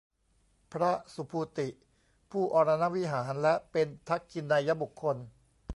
[0.71, 1.69] พระสุภูติ
[2.31, 5.15] ผู้อรณวิหาร และเป็นทักขิไณยบุคคล